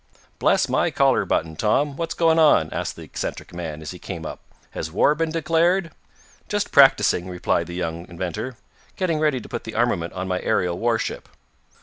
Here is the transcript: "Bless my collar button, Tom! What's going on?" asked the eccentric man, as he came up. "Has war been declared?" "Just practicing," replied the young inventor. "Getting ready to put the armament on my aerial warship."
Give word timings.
"Bless 0.39 0.67
my 0.67 0.89
collar 0.89 1.25
button, 1.25 1.55
Tom! 1.55 1.95
What's 1.95 2.15
going 2.15 2.39
on?" 2.39 2.71
asked 2.73 2.95
the 2.95 3.03
eccentric 3.03 3.53
man, 3.53 3.83
as 3.83 3.91
he 3.91 3.99
came 3.99 4.25
up. 4.25 4.39
"Has 4.71 4.91
war 4.91 5.13
been 5.13 5.29
declared?" 5.29 5.91
"Just 6.49 6.71
practicing," 6.71 7.29
replied 7.29 7.67
the 7.67 7.75
young 7.75 8.07
inventor. 8.07 8.57
"Getting 8.95 9.19
ready 9.19 9.39
to 9.39 9.47
put 9.47 9.63
the 9.63 9.75
armament 9.75 10.13
on 10.13 10.27
my 10.27 10.41
aerial 10.41 10.79
warship." 10.79 11.29